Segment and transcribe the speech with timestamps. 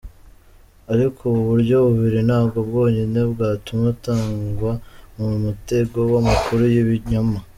[0.93, 4.71] Ariko ubu buryo bubiri ntabwo bwonyine bwatuma utagwa
[5.15, 7.37] mu mutego w'amakuru y'ibinyoma.